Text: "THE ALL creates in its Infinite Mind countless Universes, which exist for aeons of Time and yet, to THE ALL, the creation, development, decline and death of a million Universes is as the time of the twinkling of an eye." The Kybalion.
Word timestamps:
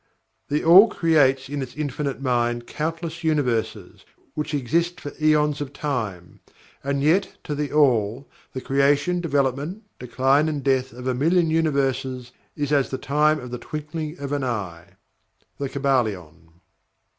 "THE 0.49 0.63
ALL 0.63 0.87
creates 0.87 1.47
in 1.47 1.61
its 1.61 1.75
Infinite 1.75 2.19
Mind 2.19 2.65
countless 2.65 3.23
Universes, 3.23 4.03
which 4.33 4.51
exist 4.55 4.99
for 4.99 5.13
aeons 5.21 5.61
of 5.61 5.73
Time 5.73 6.39
and 6.83 7.03
yet, 7.03 7.35
to 7.43 7.53
THE 7.53 7.71
ALL, 7.71 8.27
the 8.53 8.61
creation, 8.61 9.21
development, 9.21 9.83
decline 9.99 10.49
and 10.49 10.63
death 10.63 10.91
of 10.91 11.05
a 11.05 11.13
million 11.13 11.51
Universes 11.51 12.31
is 12.55 12.73
as 12.73 12.89
the 12.89 12.97
time 12.97 13.39
of 13.39 13.51
the 13.51 13.59
twinkling 13.59 14.17
of 14.17 14.31
an 14.31 14.43
eye." 14.43 14.93
The 15.59 15.69
Kybalion. 15.69 16.49